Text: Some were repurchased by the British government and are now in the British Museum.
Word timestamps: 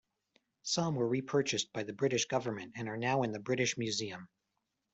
Some 0.63 0.95
were 0.95 1.07
repurchased 1.07 1.73
by 1.73 1.83
the 1.83 1.93
British 1.93 2.25
government 2.25 2.71
and 2.75 2.89
are 2.89 2.97
now 2.97 3.21
in 3.21 3.33
the 3.33 3.39
British 3.39 3.77
Museum. 3.77 4.29